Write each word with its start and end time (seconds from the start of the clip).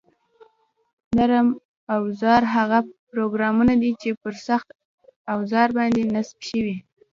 نرم 1.15 1.47
اوزار 1.97 2.41
هغه 2.55 2.79
پروګرامونه 3.09 3.73
دي 3.81 3.91
چې 4.01 4.09
پر 4.21 4.33
سخت 4.47 4.69
اوزار 5.33 5.67
باندې 5.77 6.01
نصب 6.13 6.37
شوي 6.49 6.75